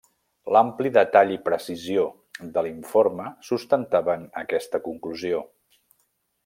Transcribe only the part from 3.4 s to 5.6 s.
sustentaven aquesta conclusió.